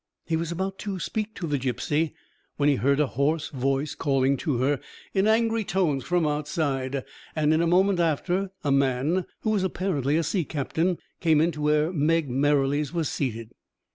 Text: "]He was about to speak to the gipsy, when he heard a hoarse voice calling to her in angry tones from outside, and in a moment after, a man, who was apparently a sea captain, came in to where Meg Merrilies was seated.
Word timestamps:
"]He 0.25 0.35
was 0.35 0.51
about 0.51 0.79
to 0.79 0.97
speak 0.97 1.35
to 1.35 1.45
the 1.45 1.59
gipsy, 1.59 2.15
when 2.57 2.67
he 2.69 2.77
heard 2.77 2.99
a 2.99 3.05
hoarse 3.05 3.49
voice 3.49 3.93
calling 3.93 4.35
to 4.37 4.57
her 4.57 4.79
in 5.13 5.27
angry 5.27 5.63
tones 5.63 6.03
from 6.03 6.25
outside, 6.25 7.05
and 7.35 7.53
in 7.53 7.61
a 7.61 7.67
moment 7.67 7.99
after, 7.99 8.49
a 8.63 8.71
man, 8.71 9.27
who 9.41 9.51
was 9.51 9.63
apparently 9.63 10.17
a 10.17 10.23
sea 10.23 10.43
captain, 10.43 10.97
came 11.19 11.39
in 11.39 11.51
to 11.51 11.61
where 11.61 11.93
Meg 11.93 12.31
Merrilies 12.31 12.91
was 12.91 13.09
seated. 13.09 13.53